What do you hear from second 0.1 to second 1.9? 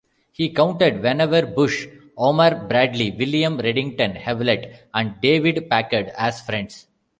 He counted Vannevar Bush,